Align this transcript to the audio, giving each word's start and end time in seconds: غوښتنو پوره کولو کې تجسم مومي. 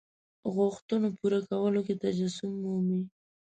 غوښتنو 0.55 1.07
پوره 1.17 1.39
کولو 1.49 1.81
کې 1.87 1.95
تجسم 2.03 2.51
مومي. 2.63 3.01